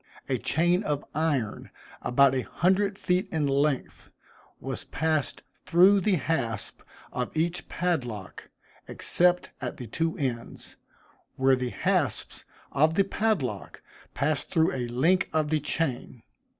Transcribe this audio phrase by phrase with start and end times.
[0.27, 1.69] A chain of iron,
[2.01, 4.11] about a hundred feet in length,
[4.59, 6.81] was passed through the hasp
[7.11, 8.49] of each padlock,
[8.87, 10.75] except at the two ends,
[11.35, 13.83] where the hasps of the padlock
[14.15, 16.23] passed through a link of the chain.